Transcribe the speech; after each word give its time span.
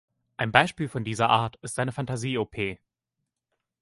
Ein 0.37 0.51
Beispiel 0.51 0.87
von 0.89 1.03
dieser 1.03 1.29
Art 1.29 1.57
ist 1.61 1.75
seine 1.75 1.91
Fantasie 1.91 2.39
op. 2.39 2.55